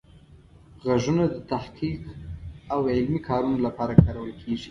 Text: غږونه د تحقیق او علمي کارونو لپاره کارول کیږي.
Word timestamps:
غږونه 0.83 1.23
د 1.33 1.37
تحقیق 1.51 1.99
او 2.73 2.79
علمي 2.93 3.19
کارونو 3.29 3.57
لپاره 3.67 3.93
کارول 4.03 4.31
کیږي. 4.41 4.59